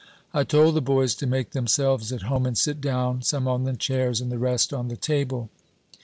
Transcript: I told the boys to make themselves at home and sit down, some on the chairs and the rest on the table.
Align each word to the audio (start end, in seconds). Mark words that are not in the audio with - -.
I 0.33 0.43
told 0.43 0.73
the 0.75 0.81
boys 0.81 1.13
to 1.13 1.27
make 1.27 1.51
themselves 1.51 2.11
at 2.11 2.23
home 2.23 2.47
and 2.47 2.57
sit 2.57 2.81
down, 2.81 3.21
some 3.21 3.47
on 3.47 3.65
the 3.65 3.75
chairs 3.75 4.19
and 4.19 4.31
the 4.31 4.39
rest 4.39 4.73
on 4.73 4.87
the 4.87 4.97
table. 4.97 5.51